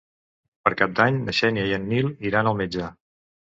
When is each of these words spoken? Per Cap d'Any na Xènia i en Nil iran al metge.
Per 0.67 0.71
Cap 0.79 0.95
d'Any 1.01 1.19
na 1.27 1.35
Xènia 1.41 1.67
i 1.73 1.77
en 1.79 1.87
Nil 1.93 2.11
iran 2.33 2.53
al 2.55 2.61
metge. 2.65 2.91